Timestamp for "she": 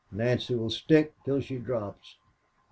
1.41-1.59